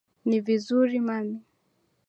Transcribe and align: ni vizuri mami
ni 0.27 0.37
vizuri 0.45 0.99
mami 1.07 1.37